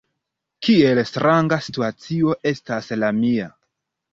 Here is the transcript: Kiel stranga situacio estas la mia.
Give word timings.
Kiel 0.67 1.01
stranga 1.09 1.59
situacio 1.65 2.35
estas 2.53 2.91
la 3.05 3.13
mia. 3.23 3.51